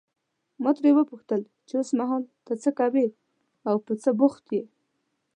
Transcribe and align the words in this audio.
ما 0.61 0.71
ترې 0.77 0.91
وپوښتل 0.95 1.41
چې 1.67 1.73
اوسمهال 1.79 2.23
ته 2.45 2.53
څه 2.63 2.69
کوې 2.79 3.07
او 3.69 3.75
په 3.85 3.91
څه 4.01 4.09
بوخت 4.19 4.45
یې. 4.55 4.63